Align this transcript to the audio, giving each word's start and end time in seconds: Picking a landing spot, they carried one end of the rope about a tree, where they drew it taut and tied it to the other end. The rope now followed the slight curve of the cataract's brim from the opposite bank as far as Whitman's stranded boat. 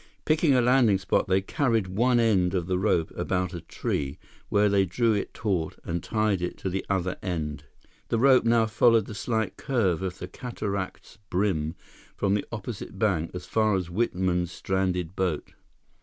Picking 0.25 0.55
a 0.55 0.61
landing 0.61 0.97
spot, 0.97 1.27
they 1.27 1.41
carried 1.41 1.85
one 1.85 2.19
end 2.19 2.55
of 2.55 2.65
the 2.65 2.79
rope 2.79 3.11
about 3.15 3.53
a 3.53 3.61
tree, 3.61 4.17
where 4.49 4.67
they 4.67 4.83
drew 4.83 5.13
it 5.13 5.31
taut 5.31 5.77
and 5.83 6.03
tied 6.03 6.41
it 6.41 6.57
to 6.57 6.71
the 6.71 6.83
other 6.89 7.17
end. 7.21 7.65
The 8.07 8.17
rope 8.17 8.43
now 8.43 8.65
followed 8.65 9.05
the 9.05 9.13
slight 9.13 9.57
curve 9.57 10.01
of 10.01 10.17
the 10.17 10.27
cataract's 10.27 11.19
brim 11.29 11.75
from 12.15 12.33
the 12.33 12.45
opposite 12.51 12.97
bank 12.97 13.29
as 13.35 13.45
far 13.45 13.75
as 13.75 13.91
Whitman's 13.91 14.51
stranded 14.51 15.15
boat. 15.15 15.53